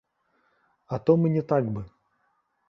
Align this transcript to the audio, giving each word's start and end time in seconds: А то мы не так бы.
А 0.93 0.97
то 1.05 1.15
мы 1.21 1.27
не 1.35 1.43
так 1.53 1.71
бы. 1.77 1.85